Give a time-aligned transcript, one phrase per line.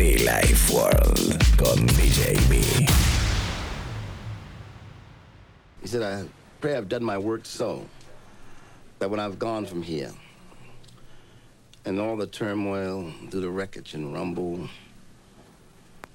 [0.00, 2.56] Be Life World con DJ B.
[5.82, 6.26] He said, I
[6.62, 7.86] pray I've done my work so
[8.98, 10.10] that when I've gone from here
[11.84, 14.70] and all the turmoil through the wreckage and rumble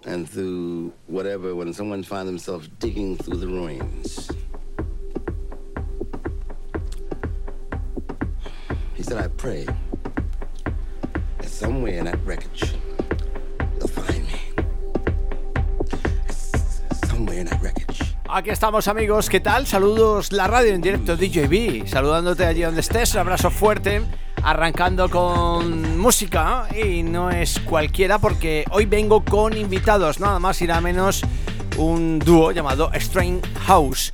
[0.04, 4.32] and through whatever, when someone finds themselves digging through the ruins,
[8.96, 9.68] he said, I pray
[11.38, 12.74] that somewhere in that wreckage,
[18.30, 19.66] Aquí estamos amigos, ¿qué tal?
[19.66, 24.02] Saludos, la radio en directo DJB, saludándote allí donde estés, un abrazo fuerte,
[24.44, 30.68] arrancando con música y no es cualquiera porque hoy vengo con invitados, nada más y
[30.68, 31.22] nada menos
[31.78, 34.14] un dúo llamado Strain House.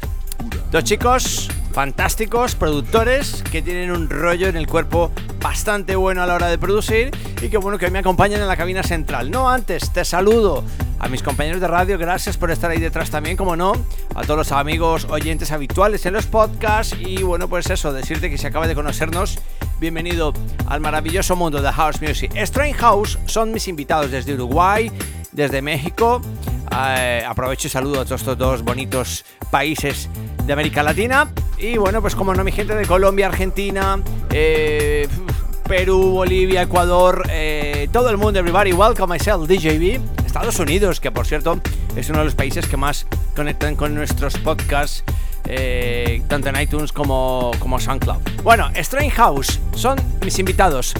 [0.71, 6.35] Dos chicos fantásticos, productores, que tienen un rollo en el cuerpo bastante bueno a la
[6.35, 9.31] hora de producir y que bueno que me acompañan en la cabina central.
[9.31, 10.63] No antes, te saludo
[10.99, 13.73] a mis compañeros de radio, gracias por estar ahí detrás también, como no,
[14.13, 18.37] a todos los amigos oyentes habituales en los podcasts y bueno, pues eso, decirte que
[18.37, 19.39] si acaba de conocernos,
[19.79, 20.33] bienvenido
[20.67, 22.31] al maravilloso mundo de House Music.
[22.35, 24.91] Strange House son mis invitados desde Uruguay,
[25.31, 26.21] desde México.
[26.71, 30.07] Eh, aprovecho y saludo a todos estos dos bonitos países
[30.45, 31.27] de América Latina.
[31.61, 35.07] Y bueno, pues como no, mi gente de Colombia, Argentina, eh,
[35.67, 40.01] Perú, Bolivia, Ecuador, eh, todo el mundo, everybody, welcome myself, DJB.
[40.25, 41.61] Estados Unidos, que por cierto
[41.95, 45.03] es uno de los países que más conectan con nuestros podcasts.
[45.45, 48.21] eh, tanto en iTunes como, como SoundCloud.
[48.43, 50.93] Bueno, Strange House son mis invitados,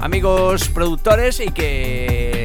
[0.00, 2.39] amigos productores y que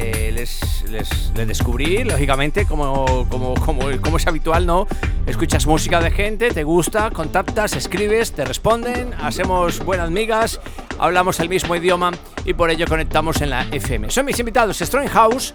[0.90, 4.86] les, les, lógicamente, como, como, como, es habitual, ¿no?
[5.26, 10.60] Escuchas música de gente, te gusta, contactas, escribes, te responden, hacemos buenas migas,
[10.98, 12.12] hablamos el mismo idioma
[12.44, 14.10] y por ello conectamos en la FM.
[14.10, 15.52] Son mis invitados, Strange House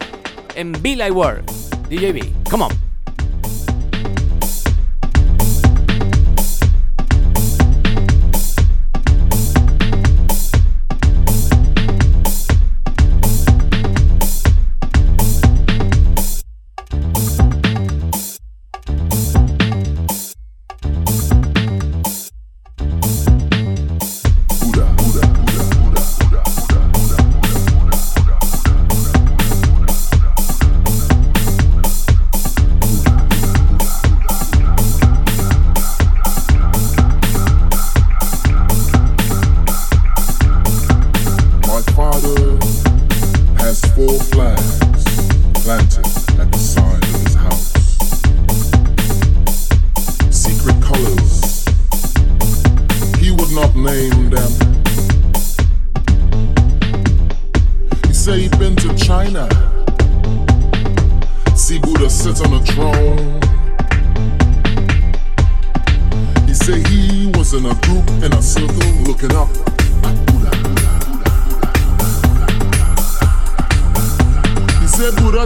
[0.56, 1.46] en Be Like World,
[1.90, 2.50] DJB.
[2.50, 2.91] Come on.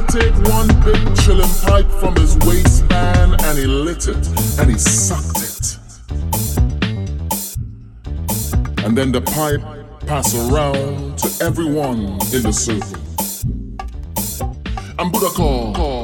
[0.08, 4.28] Take one big chillin' pipe from his waistband and he lit it
[4.60, 5.78] and he sucked it.
[8.86, 9.62] And then the pipe
[10.06, 13.02] pass around to everyone in the circle.
[15.00, 15.95] And Buddha.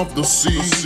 [0.00, 0.79] Of the sea.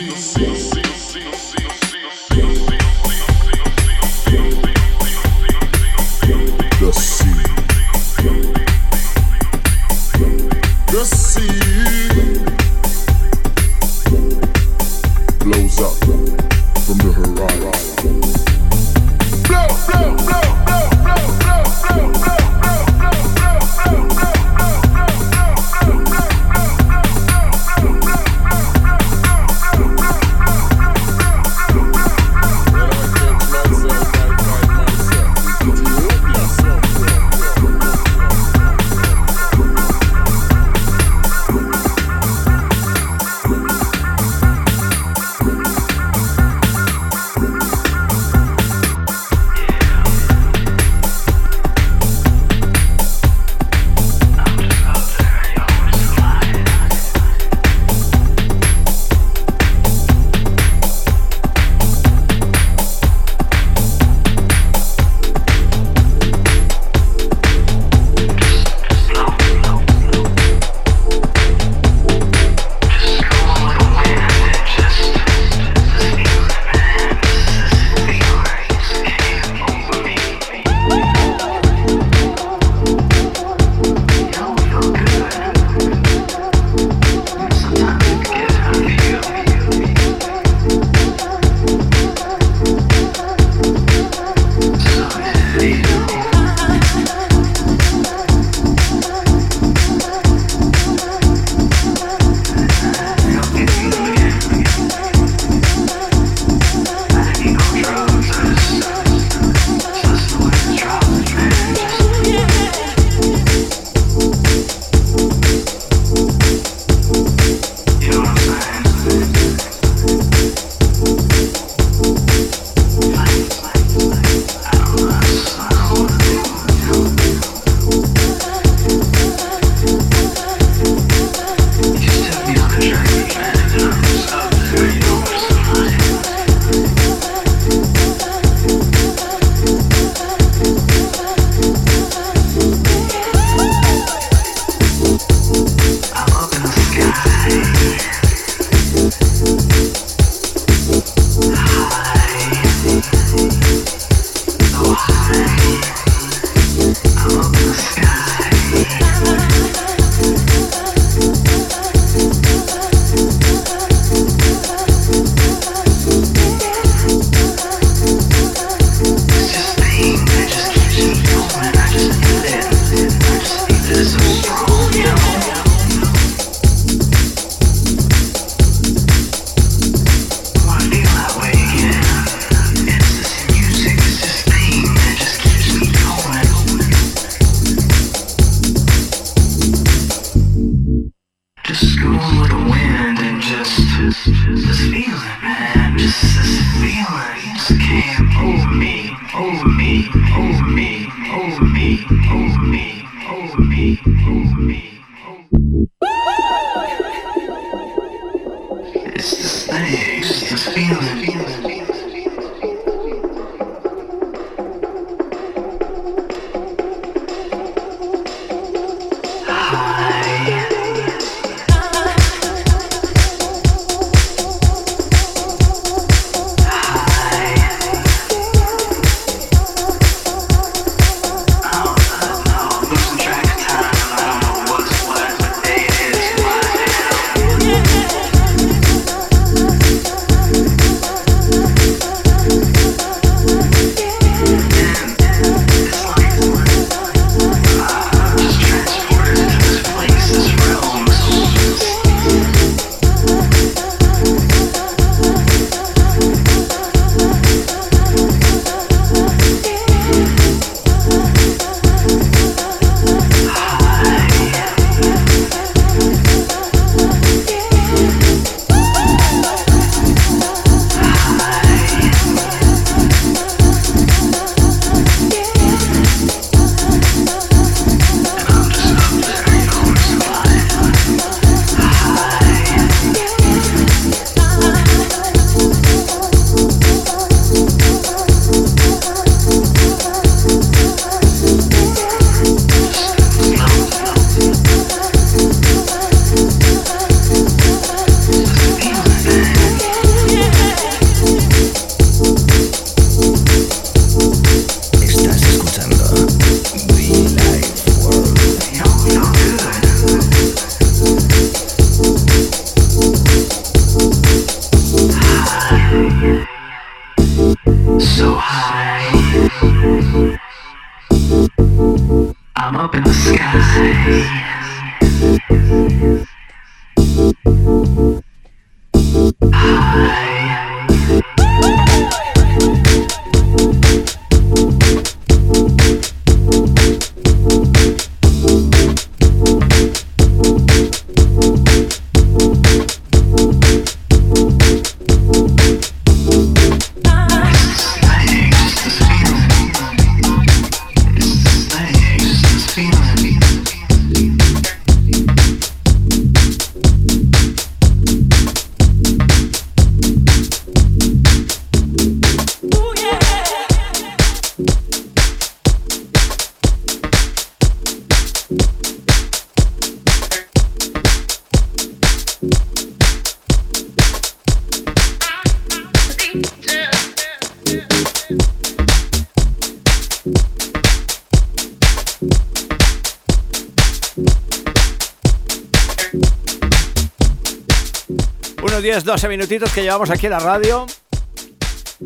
[388.84, 390.84] Unos 10-12 minutitos que llevamos aquí en la radio.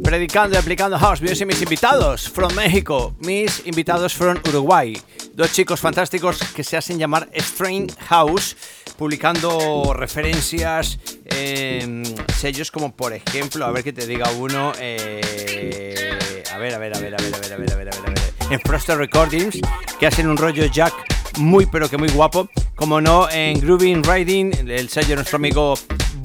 [0.05, 4.97] Predicando y aplicando house music mis invitados from México, mis invitados from Uruguay,
[5.35, 8.57] dos chicos fantásticos que se hacen llamar Strain House,
[8.97, 12.05] publicando referencias en
[12.37, 16.97] sellos como por ejemplo, a ver que te diga uno, eh, a ver, a ver,
[16.97, 18.61] a ver, a ver, a ver, a ver, a ver, a ver, a ver, en
[18.61, 19.59] Froster Recordings,
[19.99, 20.95] que hacen un rollo jack
[21.39, 25.75] muy pero que muy guapo, como no en Grooving Riding, el sello de nuestro amigo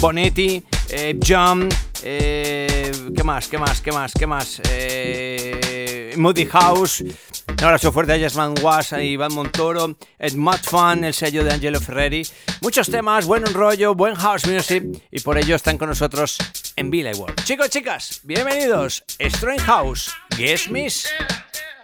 [0.03, 3.47] Bonetti, eh, Jump, eh, ¿qué más?
[3.47, 3.79] ¿Qué más?
[3.79, 4.11] ¿Qué más?
[4.11, 4.61] ¿Qué más?
[4.69, 10.33] Eh, Moody House, un abrazo fuerte a Jasmine Was y Iván Montoro, Ed
[10.63, 12.27] Fun, el sello de Angelo Ferreri.
[12.59, 16.37] Muchos temas, buen rollo, buen house music y por ello están con nosotros
[16.75, 17.41] en Billy World.
[17.45, 19.05] Chicos, chicas, bienvenidos.
[19.19, 21.07] Strange House, Guess Miss.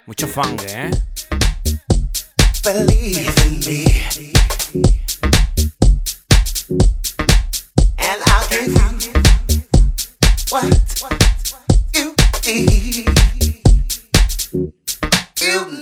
[0.06, 0.92] Mucho funk, ¿eh?
[10.52, 10.62] You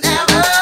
[0.01, 0.57] never.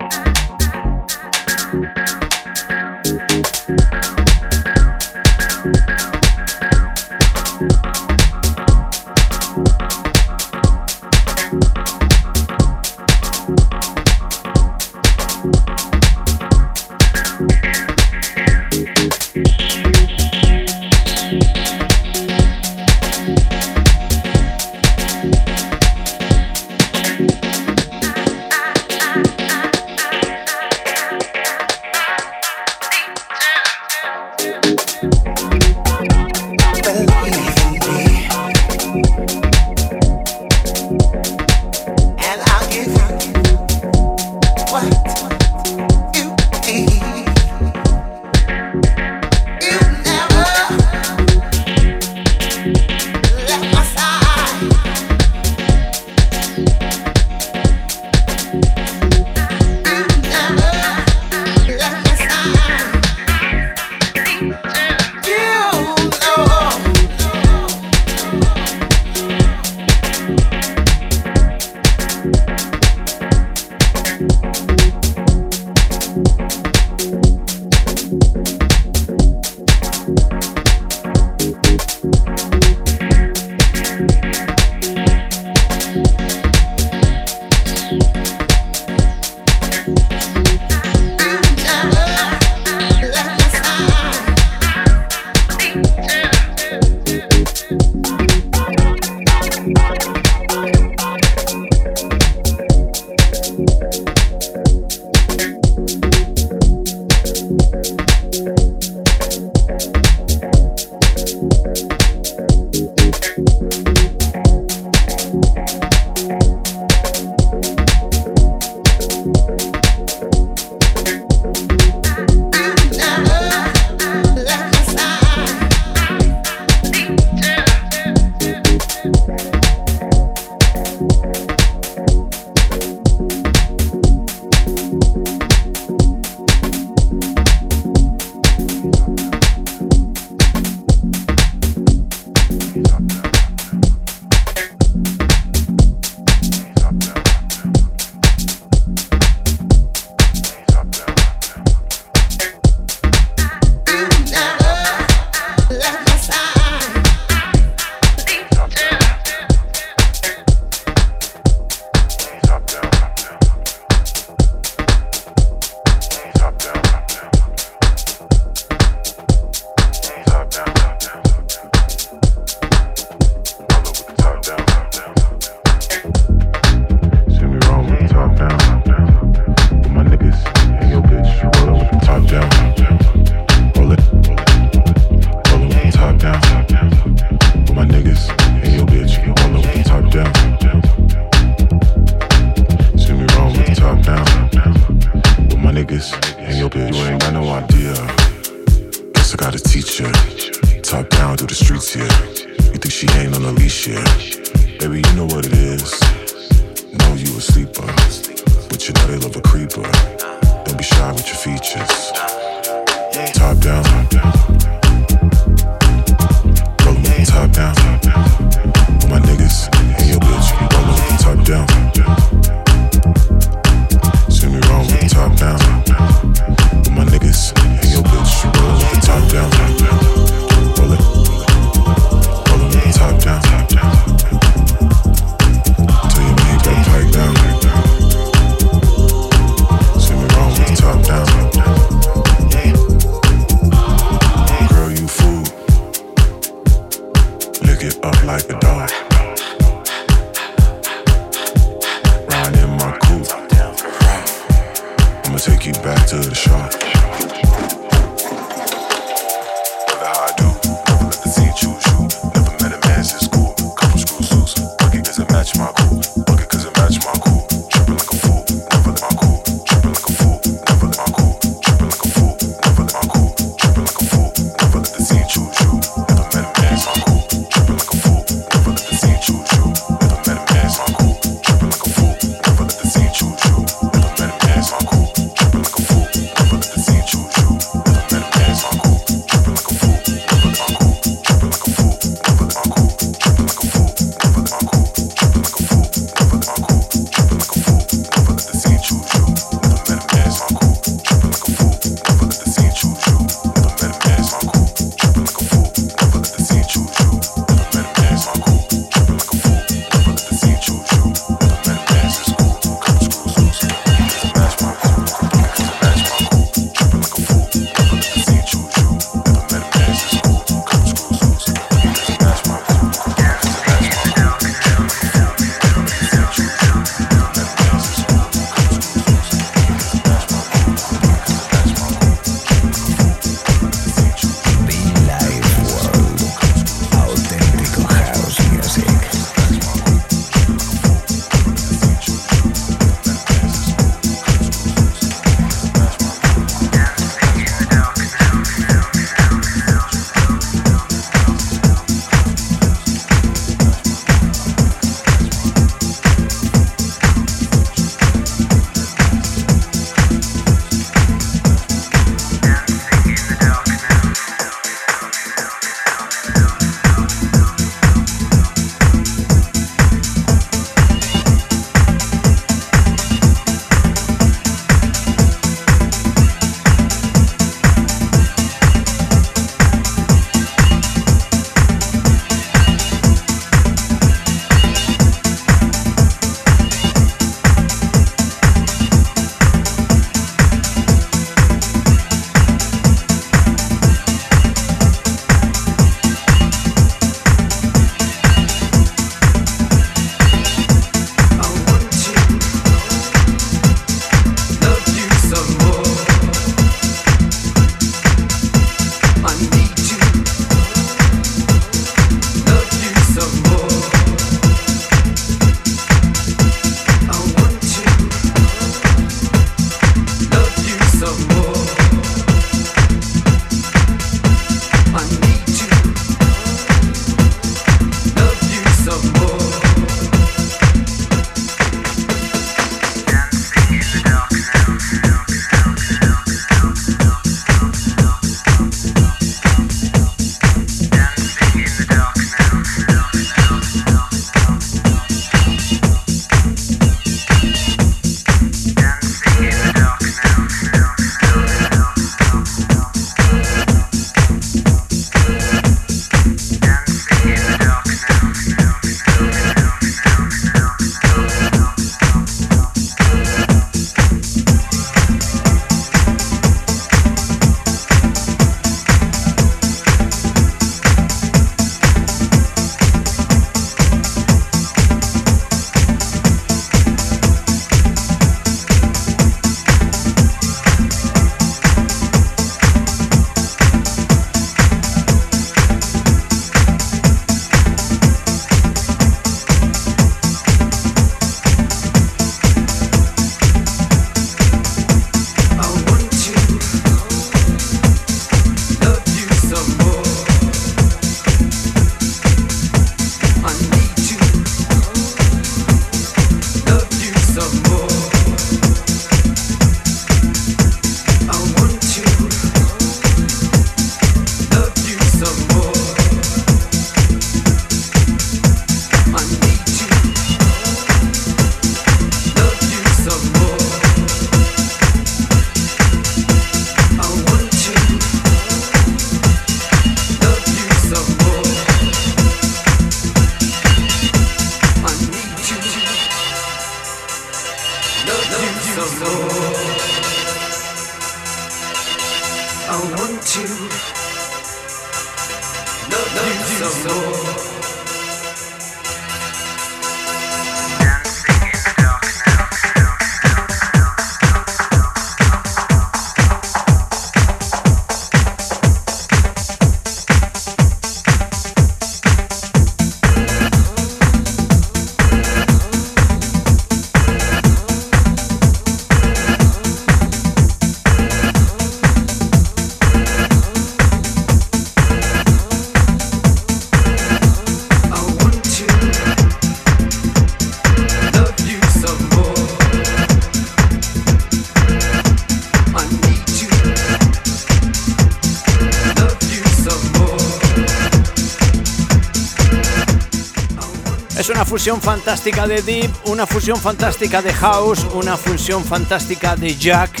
[594.64, 600.00] Fusión fantástica de Deep, una fusión fantástica de House, una fusión fantástica de Jack.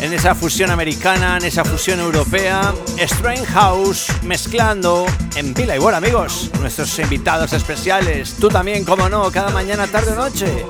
[0.00, 5.98] En esa fusión americana, en esa fusión europea, Strange House mezclando en Vila y Bueno,
[5.98, 8.36] amigos, nuestros invitados especiales.
[8.38, 10.64] Tú también, como no, cada mañana, tarde o noche.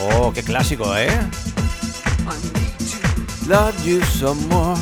[0.00, 1.10] Oh, qué clásico, ¿eh?
[3.46, 4.80] Love you some more.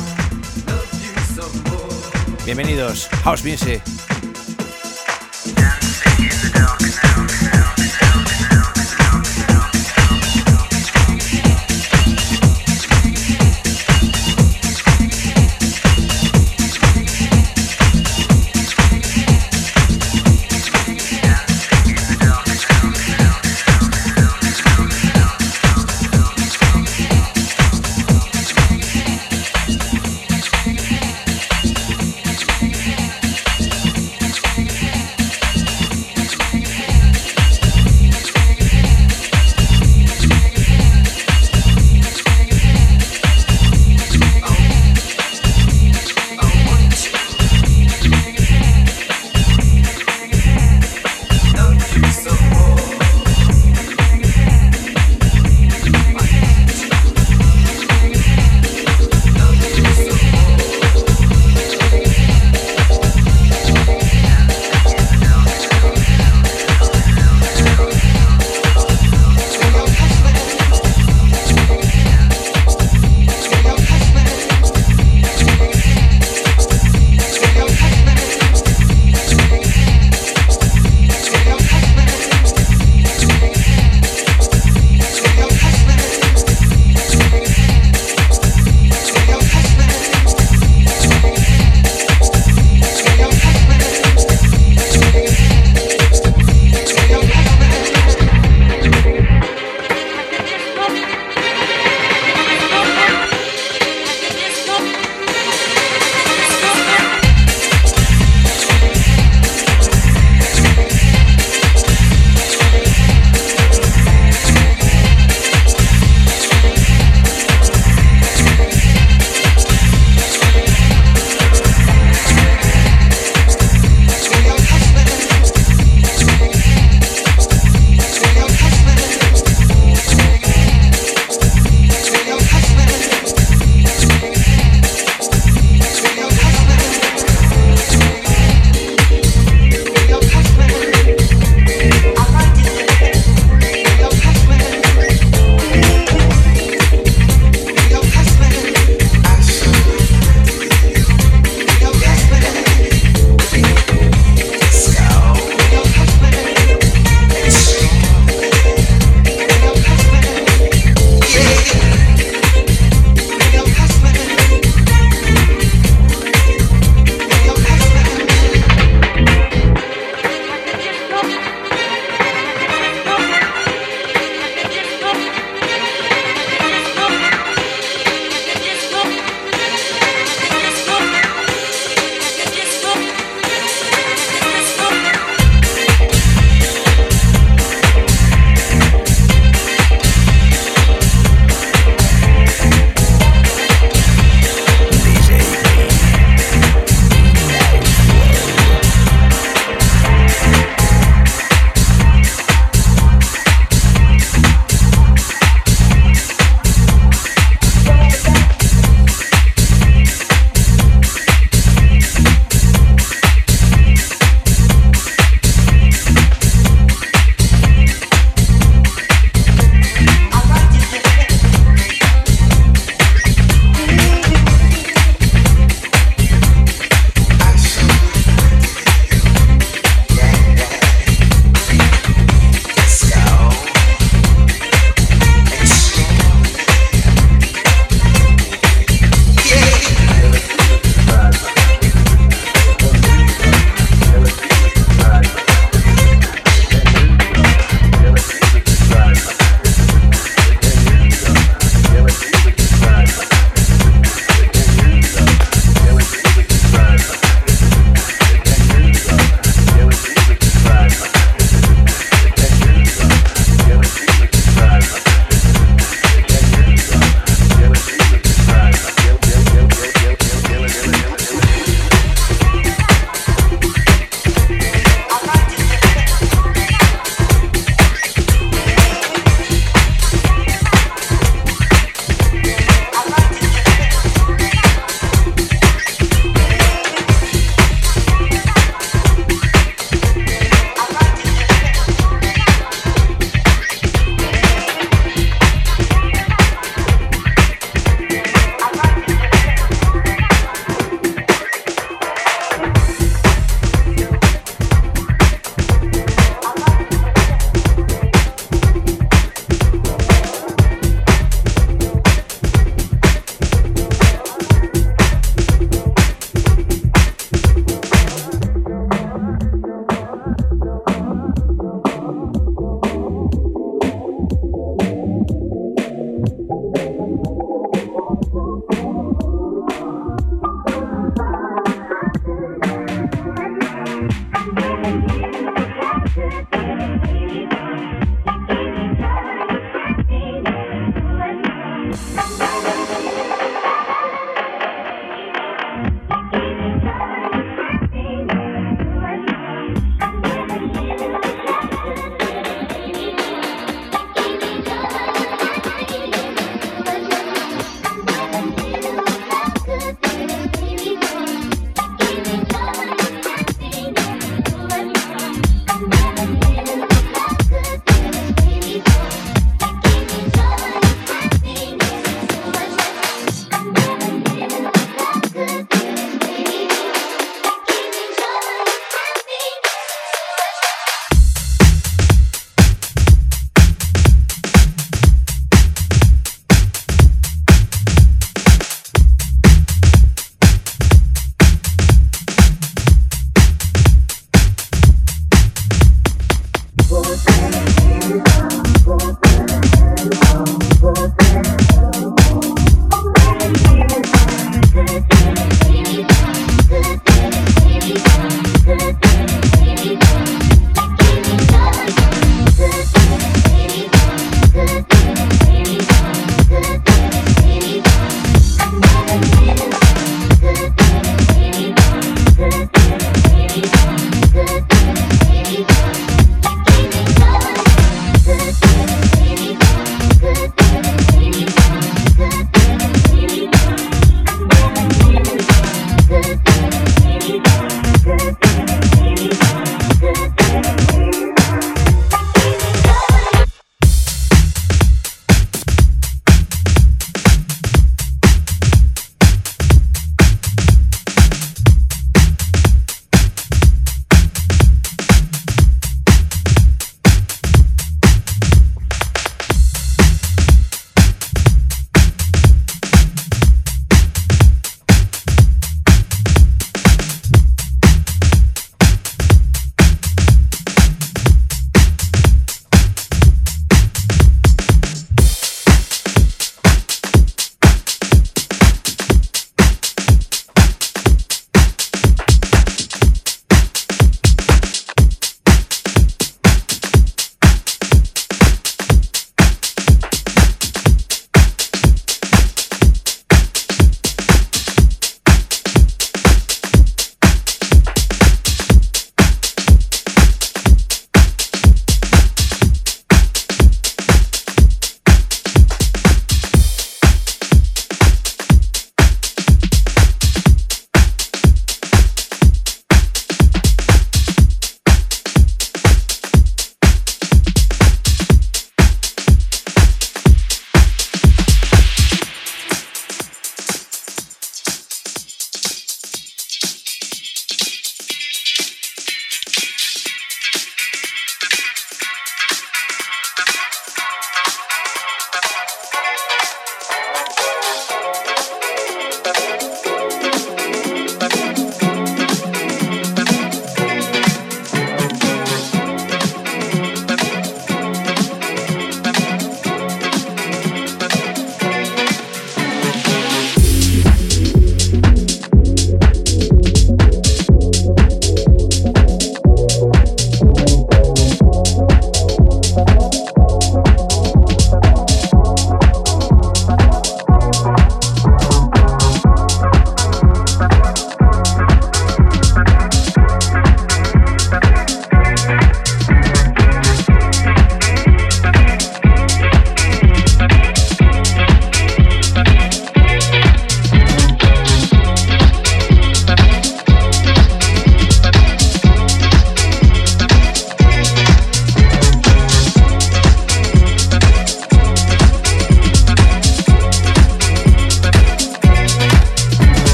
[2.45, 3.81] Bienvenidos, House Music.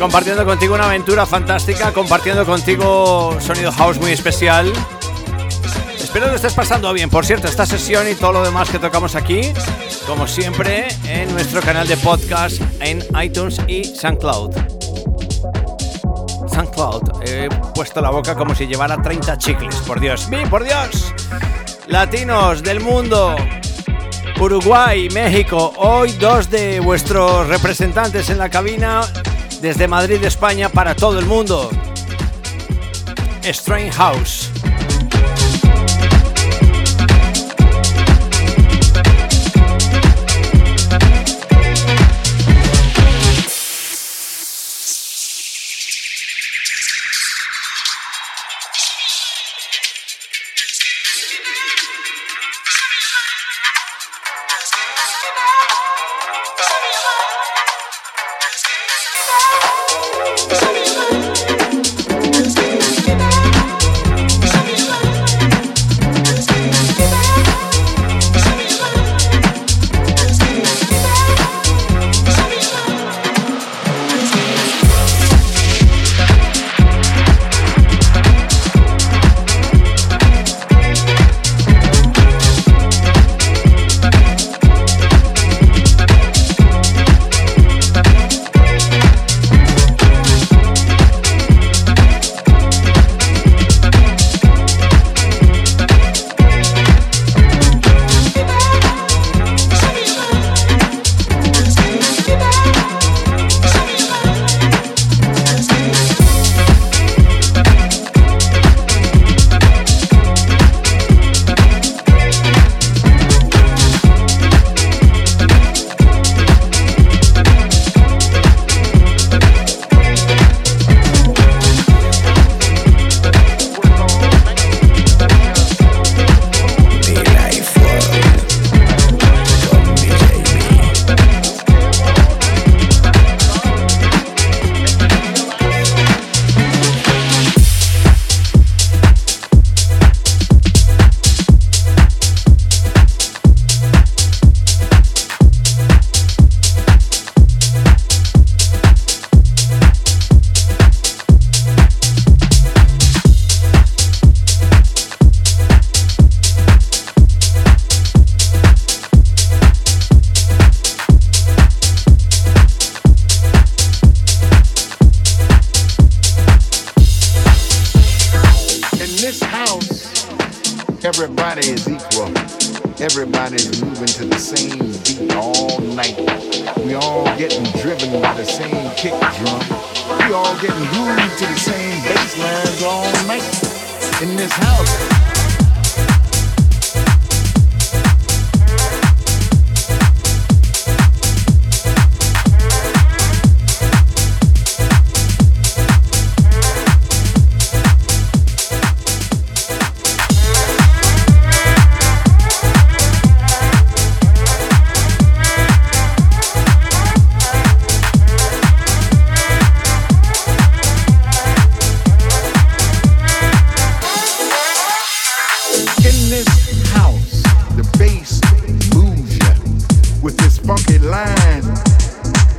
[0.00, 4.72] Compartiendo contigo una aventura fantástica, compartiendo contigo sonido house muy especial.
[5.98, 7.10] Espero que estés pasando bien.
[7.10, 9.42] Por cierto, esta sesión y todo lo demás que tocamos aquí,
[10.06, 14.56] como siempre, en nuestro canal de podcast en iTunes y SoundCloud.
[16.50, 20.30] SoundCloud, he puesto la boca como si llevara 30 chicles, por Dios.
[20.30, 21.14] ¡Mi, por Dios!
[21.88, 23.36] Latinos del mundo,
[24.40, 29.02] Uruguay, México, hoy dos de vuestros representantes en la cabina
[29.60, 31.70] desde Madrid, España, para todo el mundo.
[33.42, 34.50] Strange House.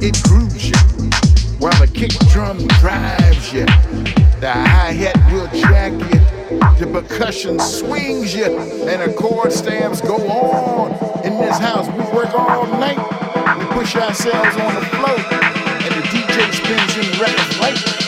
[0.02, 0.76] it grooves you,
[1.60, 3.66] while the kick drum drives you.
[4.40, 6.20] The hi-hat will track you,
[6.84, 10.92] the percussion swings you, and the chord stamps go on.
[11.24, 12.98] In this house, we work all night.
[13.60, 15.18] We push ourselves on the floor,
[15.86, 18.01] and the DJ spins in records like.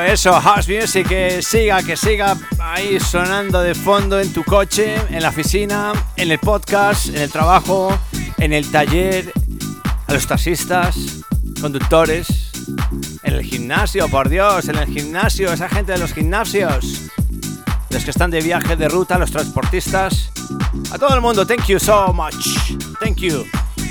[0.00, 0.40] eso.
[0.40, 5.28] House Music, que siga, que siga ahí sonando de fondo en tu coche, en la
[5.28, 7.98] oficina, en el podcast, en el trabajo,
[8.38, 9.32] en el taller,
[10.06, 10.96] a los taxistas,
[11.60, 12.52] conductores,
[13.22, 17.10] en el gimnasio, por Dios, en el gimnasio, esa gente de los gimnasios,
[17.90, 20.30] los que están de viaje, de ruta, los transportistas.
[20.90, 22.46] A todo el mundo, thank you so much.
[23.00, 23.44] Thank you.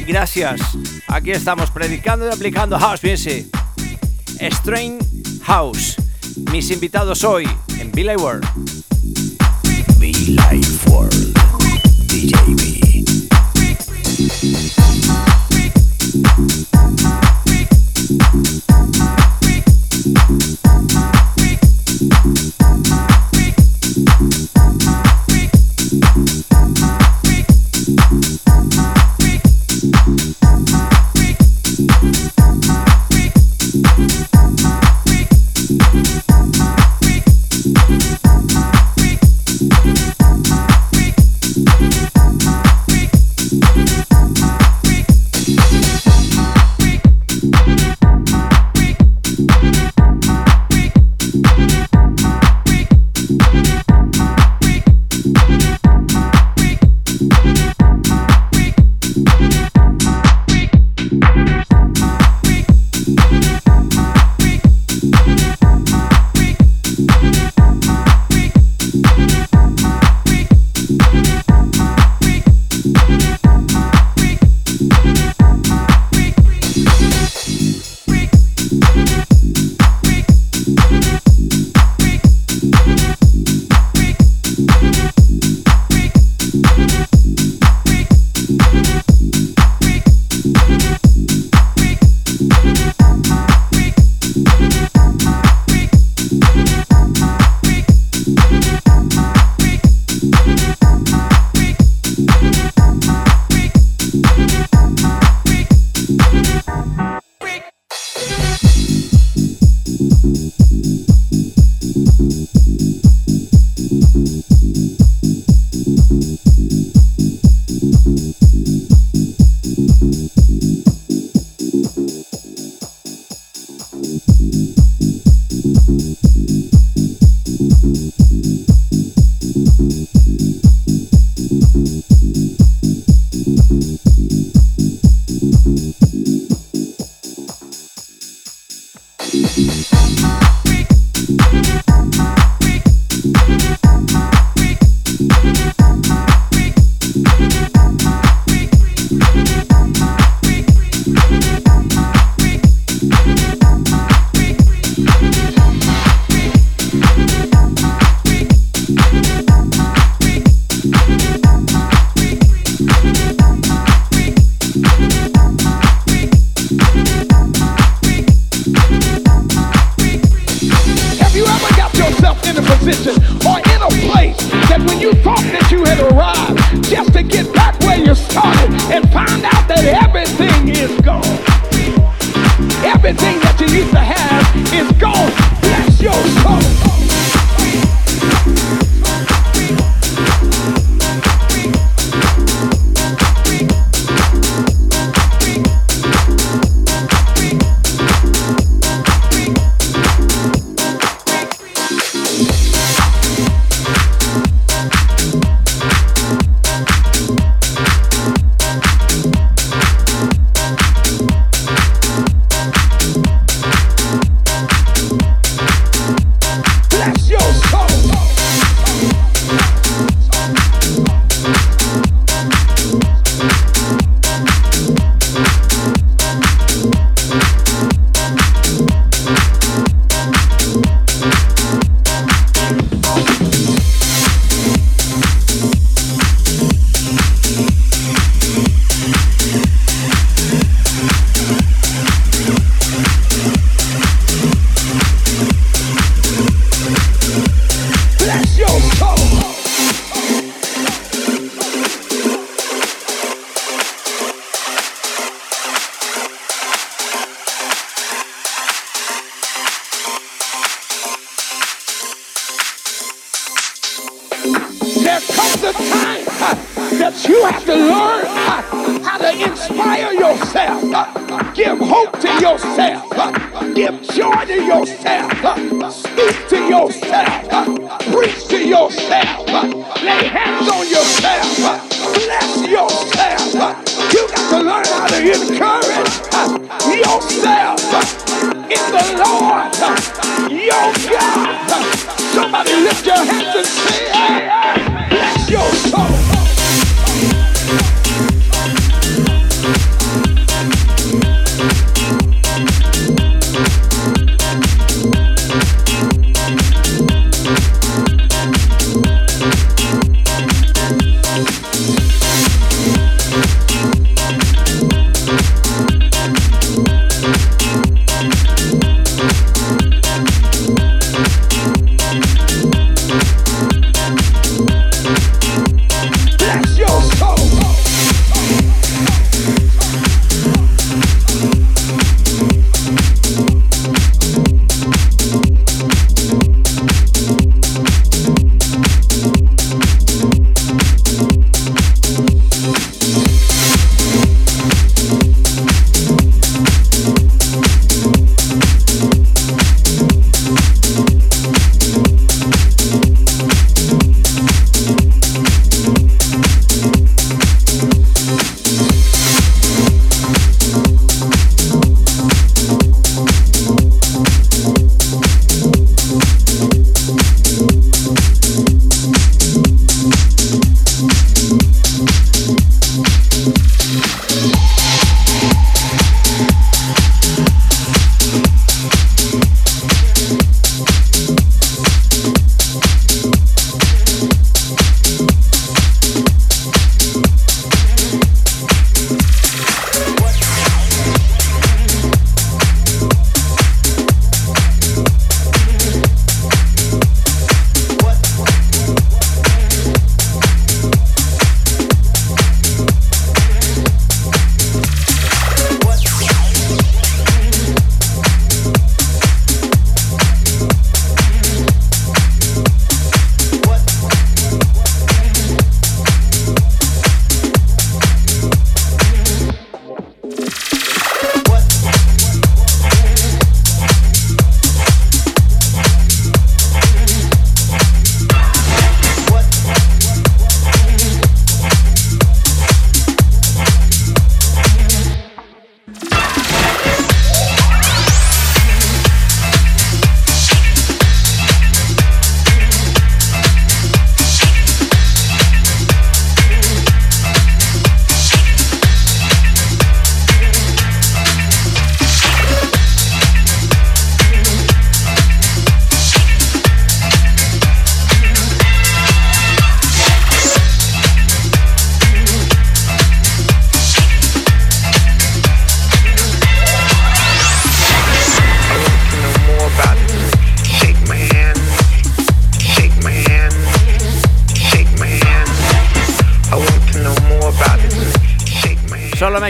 [0.07, 0.61] Gracias.
[1.07, 3.45] Aquí estamos predicando y aplicando House Music.
[4.39, 4.97] Strain
[5.43, 5.90] House.
[6.51, 7.47] Mis invitados hoy
[7.79, 8.60] en Billy World.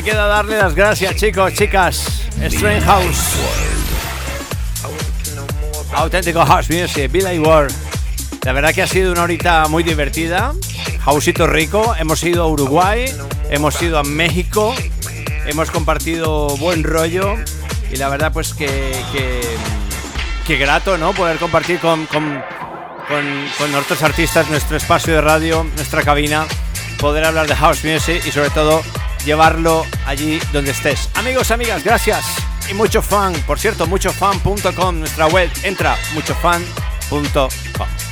[0.03, 2.23] Queda darle las gracias, chicos, chicas.
[2.41, 3.35] Strange House.
[5.93, 7.71] Auténtico House Music, Billy Ward.
[8.43, 10.53] La verdad que ha sido una horita muy divertida.
[11.05, 11.95] Hausito rico.
[11.99, 13.13] Hemos ido a Uruguay,
[13.49, 14.73] hemos ido a México,
[15.45, 17.35] hemos compartido buen rollo.
[17.91, 18.69] Y la verdad, pues que,
[20.47, 21.13] que, grato, ¿no?
[21.13, 26.45] Poder compartir con, con nuestros artistas nuestro espacio de radio, nuestra cabina,
[26.99, 28.81] poder hablar de House Music y sobre todo
[29.25, 31.09] llevarlo allí donde estés.
[31.15, 32.25] Amigos, amigas, gracias
[32.69, 33.33] y mucho fan.
[33.47, 35.49] Por cierto, muchofan.com, nuestra web.
[35.63, 38.10] Entra, muchofan.com.